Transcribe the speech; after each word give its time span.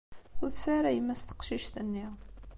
Ur 0.41 0.49
tesɛi 0.51 0.73
ara 0.77 0.95
yemma-s 0.95 1.21
teqcict-nni. 1.23 2.07